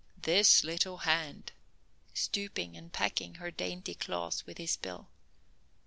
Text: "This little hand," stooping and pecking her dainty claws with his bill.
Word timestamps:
"This 0.19 0.63
little 0.63 0.97
hand," 0.97 1.51
stooping 2.15 2.75
and 2.75 2.91
pecking 2.91 3.35
her 3.35 3.51
dainty 3.51 3.93
claws 3.93 4.43
with 4.47 4.57
his 4.57 4.75
bill. 4.75 5.09